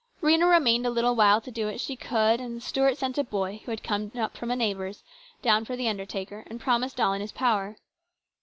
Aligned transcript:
Rhena 0.19 0.49
remained 0.49 0.87
a 0.87 0.89
little 0.89 1.15
while 1.15 1.41
to 1.41 1.51
do 1.51 1.67
what 1.67 1.79
she 1.79 1.95
could, 1.95 2.41
and 2.41 2.63
Stuart 2.63 2.97
sent 2.97 3.19
a 3.19 3.23
boy, 3.23 3.61
who 3.63 3.69
had 3.71 3.83
come 3.83 4.11
up 4.17 4.35
from 4.35 4.49
a 4.49 4.55
neighbour's, 4.55 5.03
down 5.43 5.63
for 5.63 5.75
the 5.75 5.87
undertaker, 5.87 6.43
and 6.47 6.59
promised 6.59 6.99
all 6.99 7.13
in 7.13 7.21
his 7.21 7.31
power. 7.31 7.75